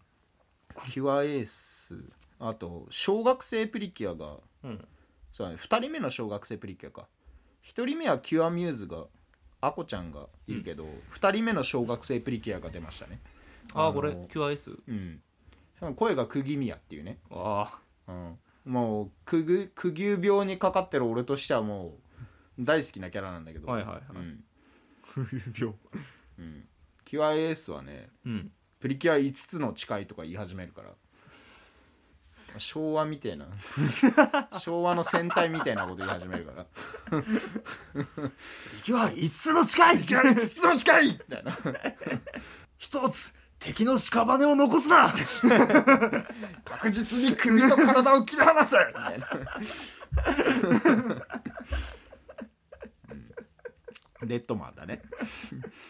[0.87, 2.05] キュアエース。
[2.39, 4.37] あと小学生プリキュアが。
[4.63, 4.87] うん。
[5.33, 5.59] そうだね。
[5.59, 7.09] 2人目の小学生プリキュアか
[7.69, 9.05] 1人目はキュアミューズが
[9.61, 13.19] アコちゃんがいるけど、2人目の小学生プリキュアが出ましたね。
[13.73, 15.21] ああこれの QRS うん。
[15.75, 17.19] しかも声が釘宮っていうね。
[17.29, 21.93] あうん、もうくぐ苦牛病にかかってる俺としてはも
[22.59, 24.03] う大好きなキャラなんだけど、はいはいはい。
[24.15, 24.43] うん。
[25.15, 25.75] あ病
[26.39, 26.67] うん、
[27.05, 28.51] キュアエースはねうん。
[28.79, 30.89] プリキュア5つの誓いとか言い始めるから
[32.57, 33.47] 昭和みたいな。
[34.57, 36.65] 昭和の戦隊みたいなこと言い始めるから。
[38.77, 41.57] 敵は5つの誓い「5つの誓い!」みたいな。
[42.77, 45.13] 一つ敵の屍を残すな！
[46.63, 48.77] 確実に首と体を切り離せ！
[48.87, 49.29] みたいな、
[54.21, 54.27] うん。
[54.27, 55.01] レッドマンだね。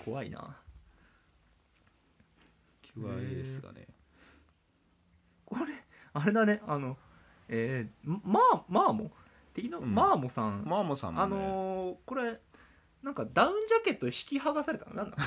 [0.04, 0.58] 怖いな。
[2.82, 3.88] キュアエースがね。
[5.46, 6.98] これあれだねあの
[7.48, 9.12] えー、まあまあも
[9.54, 9.94] 敵のうん。
[9.94, 12.40] マーモさん、マーモさんも、ね、あのー、これ
[13.02, 14.96] なんかダウンジャケット引き剥がされたの？
[14.96, 15.18] なんだ？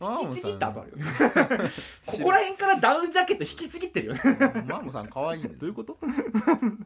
[0.00, 0.24] マーモさん。
[0.26, 1.04] 引きちぎった後あるよね。
[2.06, 4.20] ここら辺からダウンジャケット引きちぎってるよね。
[4.66, 5.56] マーモさん可愛いんだよ。
[5.58, 5.98] どういうこと？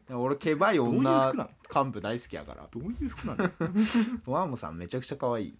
[0.09, 1.49] 俺ケバいどういう女服なの？
[1.83, 2.67] 幹部大好きやから。
[2.71, 3.43] どういう服なの？
[4.25, 5.57] マーモさんめちゃくちゃ可愛い。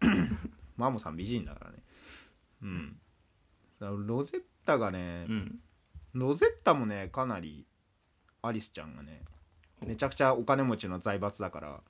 [0.76, 1.78] マーモさん美人だからね。
[2.62, 3.00] うん。
[3.78, 5.60] だからロゼッタがね、うん
[6.12, 7.66] ロゼッタもねかなり
[8.42, 9.22] アリスちゃんがね
[9.84, 11.80] めちゃくちゃお金持ちの財閥だから。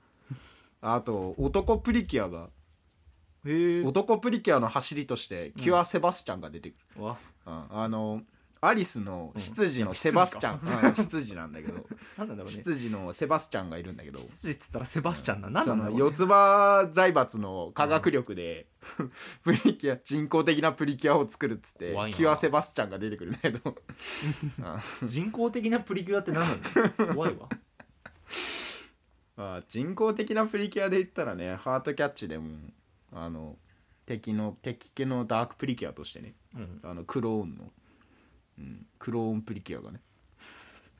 [0.85, 2.49] あと男プリキュアが
[3.85, 7.17] 男プリキュアの走りとしてキュアセバスチャンが出てくる、わ。
[7.45, 7.65] うん。
[7.69, 8.21] あの
[8.65, 11.85] アリスの執事のうんセバスチャン、うん執事なんだけど。
[12.17, 12.51] なんだろうね。
[12.51, 14.19] 執事のセバスチャンがいるんだけど。
[14.19, 18.67] 執事っつったらセバスチャンな何なんだろう、ね、その四つ葉財閥の科学力で、
[19.43, 23.75] プリキュア人工的なプリキュアを作るっつってキュアセバスチャンが出てくるんだけど。
[24.61, 27.49] あ人工的なプリキュアって何なんだろう怖いわ。
[29.35, 32.55] あ人工的なプリキュアで言ったらねハートキャッチでも
[33.11, 33.57] あの
[34.05, 36.79] 敵の敵系のダークプリキュアとしてねうん。
[36.83, 37.71] あのクローンの、
[38.57, 40.01] うん、クローンプリキュアがね。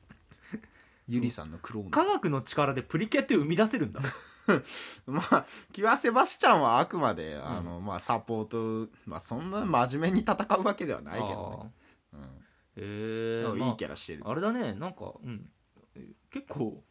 [1.06, 1.90] ゆりさんのクローン。
[1.90, 4.00] 科学の力でプリキュアって生み出せるんだ。
[5.06, 11.70] まあキュアセバスチャンはあくまで、あのまあ、サポート、まあ、そんな真面目に戦うわけではないけど
[12.12, 12.20] ね、
[12.76, 14.74] うん、でもまあいいキャラしてる、あれだね。
[14.74, 15.50] なんかうん。
[15.94, 16.82] え結構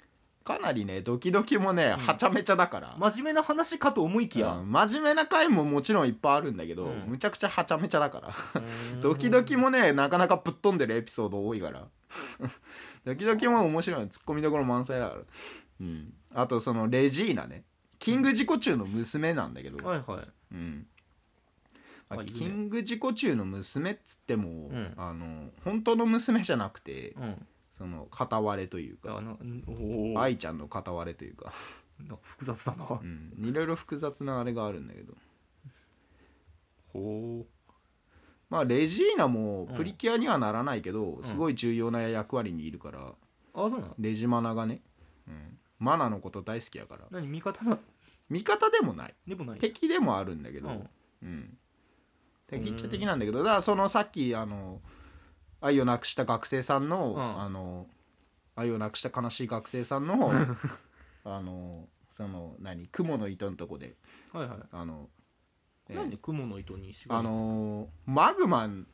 [0.43, 7.03] かなりねドキドキもね、はちゃめちゃだから、真面目な話かと思いきや、うん真面目な回ももちろんいっぱいあるんだけど、うん。
[7.07, 8.61] むちゃくちゃはちゃめちゃだから。
[8.95, 9.01] うん。
[9.01, 11.87] ドキドキもねなかなかぶっ飛んでるエピソード多いから。
[13.05, 14.01] 時々も面白い。
[14.01, 15.21] のツッコミどころ満載だから。
[15.81, 16.13] うん。
[16.33, 17.63] あとそのレジーナね。
[17.99, 20.27] キング自己中の娘なんだけど、はいはい。
[20.51, 20.87] うん。
[22.09, 22.39] まああいるね。
[22.39, 24.93] キング自己中の娘っつっても、ん。
[24.97, 29.17] あの本当の娘じゃなくてうんその片割れというか。
[29.17, 29.37] あの
[30.19, 31.53] 愛ちゃんの片割れというか、
[31.99, 32.99] なんか複雑だな。
[33.01, 35.13] うん、いろいろ複雑なあれがあるんだけど。
[36.93, 37.45] ほ
[38.49, 41.23] まあレジーナもプリキュアにはならないけど、ん。
[41.23, 42.99] すごい重要な役割にいるから。
[42.99, 43.15] うあ
[43.53, 43.95] そうなの？
[43.97, 44.81] レジマナがね、
[45.27, 47.05] うん、マナのこと大好きやから。
[47.09, 47.79] 何味方な
[48.29, 49.13] 味方でもない。
[49.27, 49.59] でもない。
[49.59, 50.89] 敵でもあるんだけど、うん。
[51.23, 51.57] うん、
[52.47, 53.39] 敵っちゃ敵なんだけど。
[53.39, 54.81] だからそのさっきあの
[55.63, 57.41] 愛をなくした学生さんの、うん。
[57.41, 57.87] あの
[58.55, 60.31] 愛をなくした悲しい学生さんの
[61.25, 63.95] あのその何雲の糸のとこで
[64.31, 64.57] はいはい。
[64.71, 65.09] あの、
[65.89, 68.87] えーなんで雲の糸にあのマグマン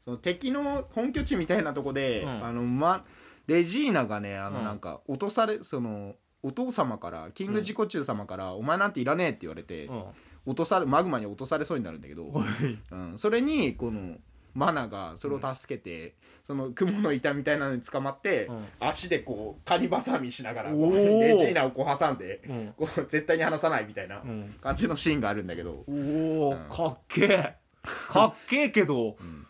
[0.00, 2.44] その敵の本拠地みたいなとこで、うん。
[2.44, 3.04] あのま
[3.46, 4.64] レジーナがねあのうん。
[4.64, 10.04] なんか落とされそのお父様からキング自己中様から、お前なんていらねえって言われて、うん。
[10.44, 12.78] 落とされマグマに落とされそうになるんだけど、はい。
[12.92, 14.18] うん、それにこの
[14.56, 16.14] マナがそれを助けて、
[16.46, 18.64] その雲の板みたいなのに捕まって、うん。
[18.80, 22.74] 足でこうカニバサミしながらレジーナをこう挟んでうん。
[22.76, 24.56] こう絶対に離さないみたいなうん。
[24.62, 26.48] 感じのシーンがあるんだけど、おうん。
[26.70, 27.56] おかっけえ
[28.08, 29.46] かっけえけどん。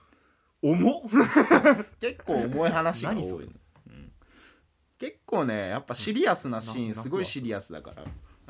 [0.60, 1.86] 重っ。
[2.00, 4.12] 結構重い話が多いうん。
[4.98, 8.04] 結構ねやっぱシリアスなシーンなすごいシリアスだから。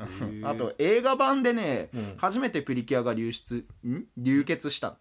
[0.07, 0.49] ー。
[0.49, 2.13] あと映画版でね、うん。
[2.17, 4.05] 初めてプリキュアが流出ん？
[4.17, 4.97] 流血した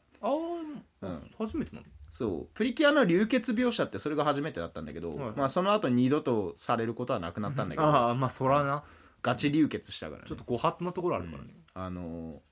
[1.06, 1.30] うん。
[1.38, 1.88] 初めてなの？
[2.10, 2.54] そう。
[2.54, 8.84] プリキュアの流血描写ってそれが初めてだったんだけど、はいまあ、その後二度とされることはなくなったんだけど、ああまあそらな。
[9.22, 10.28] ガチ流血したからね。
[10.28, 11.50] ちょっとご法度なところあるからね。
[11.74, 12.42] あの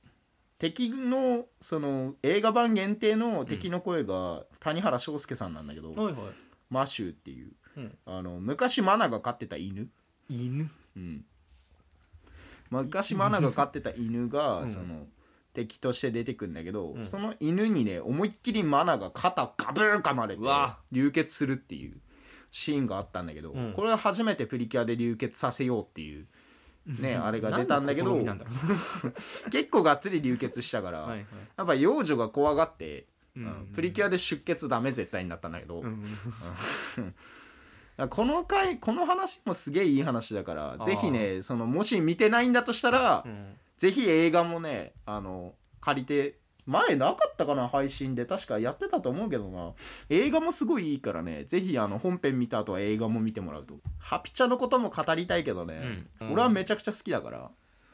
[0.59, 6.15] 敵のその映画版限定の敵の声が谷原章介さんなんだけど、はいはい。
[6.71, 7.99] マシューっていう、うん。
[8.07, 9.89] あの昔マナが飼ってた犬、
[10.29, 10.71] 犬？
[10.97, 11.25] うん、
[12.71, 14.69] 昔マナが飼ってた犬が、うん。
[14.69, 15.07] その
[15.55, 17.05] 敵として出てくんだけど、うん。
[17.07, 20.43] その犬にね思いっきりマナが肩をガブー噛まれて
[20.93, 21.97] 流血するっていう
[22.51, 23.73] シーンがあったんだけど、うん。
[23.73, 26.27] これは初めてプリキュアで流血させようっていう
[27.01, 28.15] ね あれが出たんだけど
[29.51, 31.27] 結構がっつり流血したから、うはいはい。
[31.57, 33.47] やっぱ幼女が怖がって、ううん。
[33.47, 36.05] んプリキュアで出血ダメ絶対になったんだけど、うん
[38.11, 40.85] この回この話もすげえいい話だからー。
[40.85, 43.55] ぜひねそのもし見てないんだとしたら、うん
[43.85, 48.25] ぜひ映画もねあの借りて前なかったかな配信で。
[48.25, 49.73] 確かやってたと思うけどな。
[50.09, 51.45] 映画もすごいいいからね。
[51.45, 53.75] ぜひあの本編見た後は映画も見てもらうと。
[53.99, 56.33] ハピチャのことも語りたいけどね、うん。
[56.33, 57.51] 俺はめちゃくちゃ好きだから。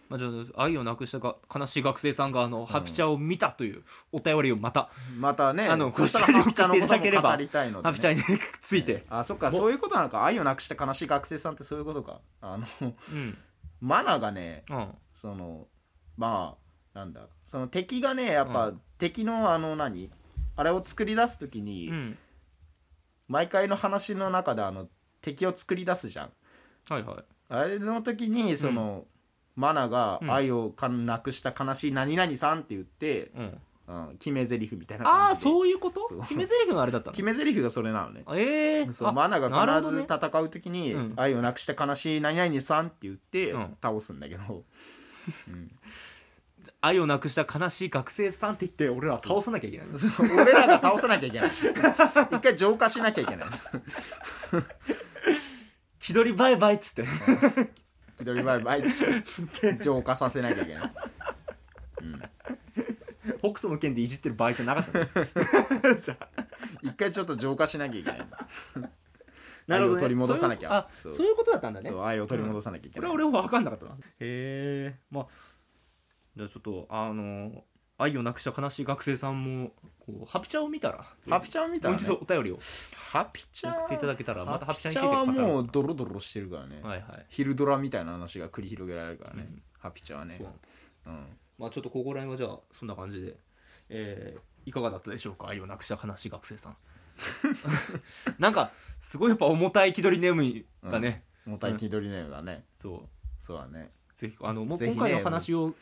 [0.09, 8.23] まあ、じゃあ愛をなくしたが悲しい学生さんがあの、ハピチャを見たというお便りをまた、またねあのそしたらハピチャのことも語りたいので、ね、ハピチャに
[8.63, 10.25] ついて、あそっかそういうことなのか。
[10.25, 12.21] 愛をなくした悲しい学生さんってそういうことか。
[12.41, 13.37] あのうん。
[13.81, 14.89] マナがねうん。
[15.13, 15.67] その
[16.21, 16.55] ま
[16.95, 17.23] あなんだ。
[17.47, 20.11] その敵がねやっぱ、う敵のあの何？
[20.55, 22.19] あれを作り出す時に、うん。
[23.27, 24.87] 毎回の話の中であの
[25.23, 26.31] 敵を作り出すじゃん。
[26.91, 27.25] はいはい。
[27.49, 29.07] あれの時にその、
[29.57, 30.31] マナがうん。
[30.31, 33.61] 愛をかなくした悲しい何々さんって言って、うん。
[33.89, 35.51] うん、決め台詞みたいなああ感じで。
[35.51, 36.07] そういうこと？
[36.07, 36.21] そう。
[36.21, 37.13] 決め台詞があれだったの？
[37.13, 38.25] 決め台詞がそれなのね。
[38.35, 39.49] ええそうマナが
[39.81, 41.15] 必ず戦う時に、うん。
[41.17, 43.77] 愛をなくした悲しい何々さんって言って、うん。
[43.83, 44.43] 倒すんだけど、
[46.83, 49.87] 愛をなくした悲しい学生さんって言って俺らは倒さなきゃいけない
[50.41, 51.51] 俺らが倒さなきゃいけない。
[51.53, 53.49] 一回浄化しなきゃいけない。
[56.01, 57.07] 気取りバイバイっつって。
[58.17, 59.05] 気取りバイバイっつ
[59.43, 59.77] って。
[59.79, 60.93] 浄化させなきゃいけない。
[63.41, 65.07] 北斗の剣でいじってる場合じゃなかったね
[66.01, 66.29] じゃあ
[66.83, 68.27] 一回ちょっと浄化しなきゃいけない。
[69.67, 70.89] なるほど、ね、愛を取り戻さなきゃ。
[70.95, 71.91] そういうことあそういうことだったんだね。
[71.91, 73.93] そう愛を取り戻さなきゃいけない、これは俺は分かんなかったな。
[73.93, 75.27] へえまあ
[76.41, 77.65] じゃあちょっとあの
[77.99, 82.59] 愛をなくした悲しい学生さんもこうハピチャを見たらハピちゃん見たもうら、ね、一度お便りを。
[83.11, 87.27] ハピちゃん送っていただけたらまたハピチャについハピちゃんはもうドロドロしてるからね、はいはい。
[87.29, 89.63] 昼ドラみたいな話が繰り広げられるからね、うん。
[89.79, 90.39] ハピちゃんはね。
[90.41, 90.49] そう
[91.09, 91.27] うん。
[91.59, 93.37] まあちょっとここら辺はじゃあそんな感じで
[93.91, 95.49] えーいかがだったでしょうか？
[95.49, 96.77] 愛をなくした悲しい学生さん。
[98.41, 98.73] なんか
[99.03, 103.09] すごいやっぱ重たい気取り眠いがね、もたい気取りネームだね、そう。
[103.39, 103.91] そうだね。
[104.15, 105.75] ぜひあのもう今回の話を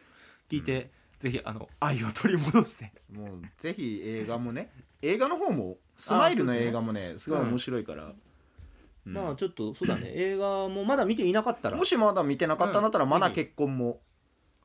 [0.50, 2.92] 聞いて、ぜひあの愛を取り戻して。
[3.12, 4.70] もうぜひ映画もね
[5.02, 8.12] 映画の方もスマイルの映画もねすごい面白いから、
[9.06, 9.12] うん。
[9.12, 10.12] まあちょっとそうだね。
[10.14, 11.76] 映画もまだ見ていなかったら。
[11.76, 13.10] もしまだ見てなかったんだったら、うん。
[13.10, 14.00] マナ結婚も。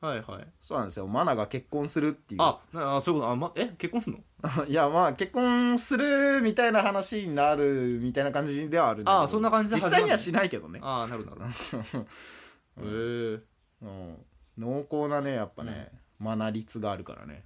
[0.01, 0.47] はいはい。
[0.59, 1.07] そうなんですよ。
[1.07, 2.41] マナが結婚するっていう。
[2.41, 3.31] あなあそういうこと？
[3.31, 4.19] あ、ま、え結婚すんの？
[4.67, 9.21] いやまあ結婚するみたいな話になるみたいな感じではあるんだけど。
[9.21, 11.47] あそんな感じで実始まる際にはしないけどね、ああなるなるへ
[12.81, 13.39] え
[13.81, 14.17] うん、
[14.57, 17.43] 濃厚なねやっぱね、マナ率があるからね。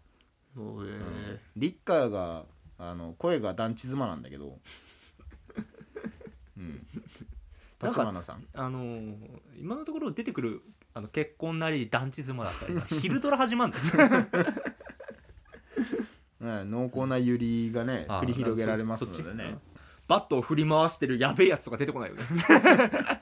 [0.55, 2.45] そうへえリッカーが
[2.79, 4.59] あの声が団地妻なんだけど。
[6.57, 6.85] うん。
[7.79, 8.45] なんか立花さん。
[8.53, 9.15] あのー
[9.59, 10.61] 今のところ出てくる
[10.93, 13.83] あの結婚なり団地妻だったりが昼ドラ始まんだよ。
[16.39, 19.23] ね 濃厚なユリがねあ繰り広げられますそそっち？
[19.23, 19.57] のでね
[20.07, 22.23] バットを振り回してるやべえやつとか出てこないよね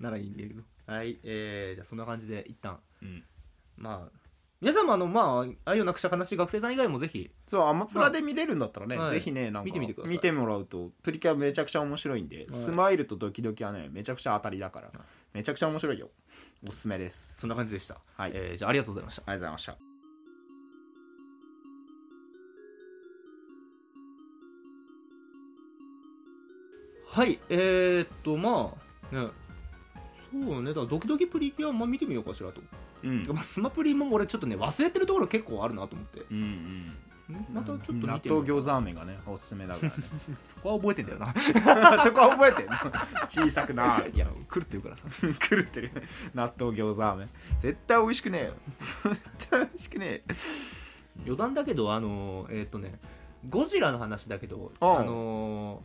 [0.00, 2.78] ならいいんだけどはいえー、じゃあそんな感じで一旦。
[3.02, 3.24] うん。
[3.76, 4.18] まあ
[4.60, 9.10] 皆さんもあのまあ愛をなくした悲しい学生さん以外もぜひそうアマプラで見れるんだったらね、はい。
[9.10, 10.14] ぜひねなんか見てみてください。
[10.14, 12.46] 見てもらうとプリキュアめちゃくちゃ面白いんで、い。
[12.52, 14.90] スマイルとドキドキはねめちゃくちゃ当たりだから、
[15.34, 16.10] めちゃくちゃ面白いよ。
[16.66, 17.40] おすすめです。
[17.40, 18.32] そんな感じでした、はい。
[18.34, 19.22] えーじゃあありがとうございました。
[19.26, 19.76] ありがとうございました。
[27.20, 28.74] はいえー、っとま
[29.12, 29.28] あね
[30.44, 30.68] そうね。
[30.70, 32.60] だからドキドキプリキュア、まあ、見てみようかしらと、
[33.02, 33.26] うん。
[33.28, 36.20] まあ、スマプリも俺ちょっとね忘れてるところ結構あるなと思って。
[36.30, 36.96] うんうんん。
[37.52, 39.96] またちょっと見納豆餃子飴がねおすすめだからね。
[40.44, 41.34] そこは覚えてんだよな。
[42.04, 42.72] そこは覚えてんの。
[43.28, 44.04] 小さくな。
[44.12, 45.04] いや狂ってるからさ。
[45.48, 45.90] 狂ってる。
[46.34, 47.28] 納豆餃子飴。
[47.58, 48.54] 絶対美味しくねえよ。
[49.04, 50.24] 絶対美味しくねえ。
[51.24, 53.00] 余談だけどあのーえーっとね
[53.48, 55.06] ゴジラの話だけどあうん。
[55.06, 55.82] の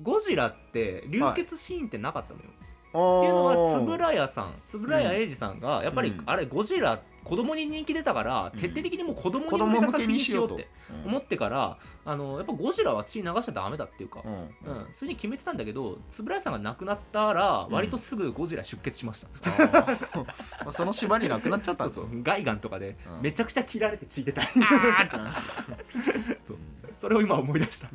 [0.00, 2.63] ーゴジラって流血シーンってなかったのよ、っ
[2.94, 6.22] っていうのは円谷さん円谷英二さんがやっぱり、うん。
[6.26, 8.60] あれゴジラ子供に人気出たから、うん。
[8.60, 10.68] 徹底的にもう子供子に向けた作品ににしようって。
[11.04, 14.32] 思ってからあのやっぱゴジラは血流しちゃダメだっていうか、うん。
[14.32, 20.18] うん、それに決めてたんだけど円谷さんが亡くなったら割とすぐゴジラ出血しました、あー。
[20.18, 20.26] ま
[20.68, 22.06] あその縛りなくなっちゃったんですよ。
[22.22, 23.22] ガイガンとかでうん。
[23.22, 24.48] めちゃくちゃ切られて血出たり。
[26.96, 27.88] それを今思い出した。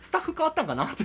[0.00, 1.04] スタッフ変わったんかなって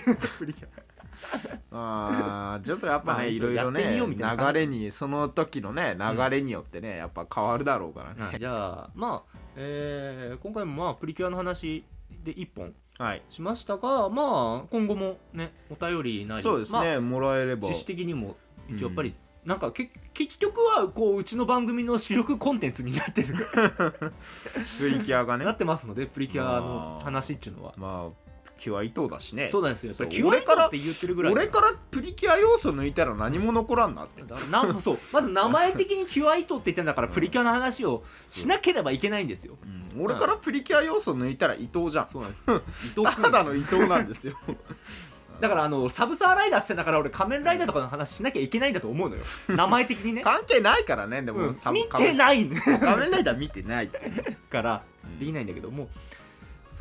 [1.71, 8.31] あーちょっとやっぱまあねいろいろね流れにその時のね流れによってねやっぱ変わるだろうからね。
[8.35, 11.83] アじゃあまあ、えー今回もまあプリキュアの話
[12.23, 13.21] で1本はい。
[13.29, 17.67] しましたがまあ今後もねお便りなりそうですまあねもらえれば。
[17.67, 18.37] 自主的にも
[18.69, 23.35] 一応やっぱり、なんかけ結局はこううちの番組の主力コンテンツになってる。
[24.79, 28.20] プリキュアが なねってますのでプリキュアの話っていうのは、まあ
[28.61, 29.49] キュア伊藤だしね。
[29.49, 30.07] そうなんですよ。
[30.07, 34.21] キュア俺からって言ってるぐらい俺からプリキュア要素抜いたら何も残らんなって。
[34.21, 34.99] だからなんそう。
[35.11, 39.57] まず名前的にキュアイトって言ってんだから、プリキュアの話をしなければいけないんですよ、
[39.95, 40.03] うん。
[40.03, 42.07] 俺からプリキュア要素抜いたら伊藤じゃん。
[42.07, 42.47] そうなんです。
[42.47, 44.37] よ 伊藤君ただの伊藤なんですよ。
[45.41, 49.23] だからあのサブサーライダーってだから俺仮面ライダーとかの話しなきゃいけないんだと思うのよ。
[49.47, 51.23] 名前的にね、関係ないからね。
[51.23, 51.53] でも、うん。
[51.55, 52.47] サ見てない。
[52.47, 53.89] 仮面ライダー見てない
[54.51, 55.19] からうん。
[55.19, 55.89] できないんだけども、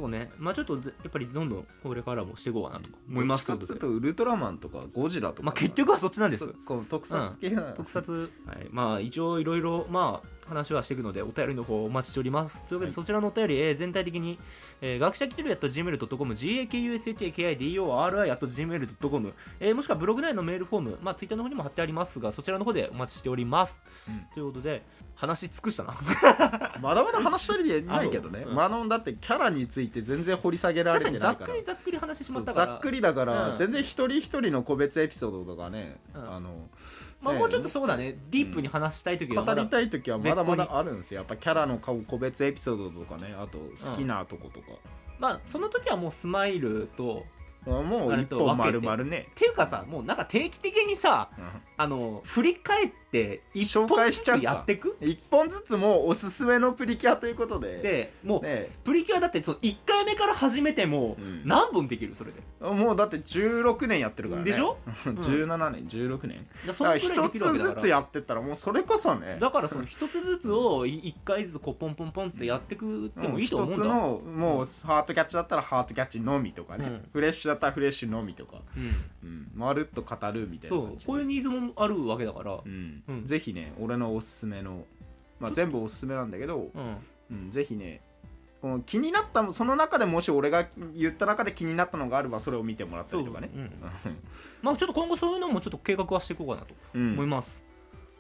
[0.01, 0.33] そうね。
[0.39, 3.47] まあちょっとやっぱりどんどんこれからもしていこうかなと思います。
[3.47, 5.43] どっちかっとウルトラマンとかゴジラとか。
[5.43, 6.49] まあ結局はそっちなんです。
[6.89, 12.67] 特撮系な、特撮、はい、まあ一応いろいろまあ話はしていくのでお便りの方お待ちしております。
[12.67, 12.95] というわけで、はい。
[12.95, 14.39] そちらのお便り、えー全体的に、
[14.83, 24.27] えー、学者キルや gmail.com gakushakidori.gmail.com、えー、もしくはブログ内のメールフォームまあツイッターの方にも貼ってありますがそちらの方でお待ちしております、うん。
[24.35, 24.83] ということで
[25.21, 25.95] 話し尽くしたな。
[26.81, 28.41] まだまだ話したりで ないけどね。
[28.41, 28.57] あそううん。
[28.57, 31.35] まだだってキャラについて全然掘り下げられてないから。
[31.35, 32.67] くりざっくり話しまったから。
[32.67, 33.57] ざっくりだから、うん。
[33.59, 36.35] 全然一人一人の個別エピソードとかね、うん。
[36.37, 36.69] あの
[37.21, 38.19] まあ、ねもうちょっとそうだね。
[38.31, 41.19] ディープに話したい時は語りたい時はまだま別だあるんですよ。
[41.19, 43.35] やっぱキャラの顔個別エピソードとかね。
[43.39, 44.67] あと好きなとことか、
[45.19, 47.25] まあその時はもうスマイルと
[47.67, 51.31] あもう一本丸々ね、っていうかさもうなんか定期的にさ
[51.77, 54.97] あの振り返って一紹本ずつ介しちゃうかやってく？
[55.01, 57.79] 一本ずつもうおすすめのプリキュアということで。
[57.79, 61.43] でもう、ねプリキュアだってその1回目から始めてもうん。
[61.45, 62.15] 何本できる？
[62.15, 64.51] それで、もうだって16年やってるからね。
[64.51, 66.47] でしょ？17年16年。
[66.67, 67.75] だから一のくらいできるわけだから。
[67.75, 69.39] つずつやってったらもうそれこそね。
[69.41, 77.09] だからその一つずつを1回ずつこうポンポンポンってやってくってもいいと思うんだ、一つのもうハートキャッチだったらハートキャッチのみとかね、うん。
[77.13, 79.29] フレッシュだったらフレッシュのみとか、うん。
[79.29, 80.97] うん、まるっと語るみたいなそう。
[81.07, 82.59] こういうニーズもあるわけだから。
[82.65, 83.27] うんうん。
[83.27, 84.85] ぜひね俺のおすすめの、
[85.39, 86.97] まあ、全部おすすめなんだけど、うん。
[87.31, 88.01] うん、ぜひね
[88.61, 93.51] この気になったその中でもし俺が言った中で気になったのがあればそれを見てもらったりとかね。
[93.55, 93.71] うん。
[94.63, 97.13] まあちょっと今後そういうのもちょっと計画はしていこうかなとうん。
[97.15, 97.63] 思います、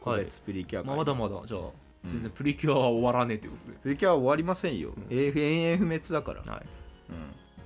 [0.00, 1.60] 個別プリキュアまあ、会まだまだじゃあ
[2.04, 2.10] うん。
[2.10, 5.06] 全然プリキュアは終わらねえということで、プリキュアは終わりませんよ、うん。
[5.10, 6.66] 永遠不滅だから、はい。
[7.10, 7.16] うん、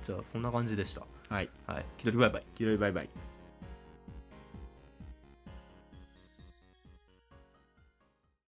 [0.03, 1.03] じゃあそんな感じでした。
[1.29, 1.49] はい。
[1.65, 1.85] はい。
[1.97, 2.43] 気取りバイバイ。
[2.55, 3.09] 黄色いバイバイ